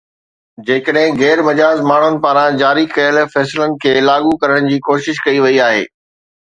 [0.69, 5.67] جيڪڏهن غير مجاز ماڻهن پاران جاري ڪيل فيصلن کي لاڳو ڪرڻ جي ڪوشش ڪئي وئي
[5.73, 5.91] آهي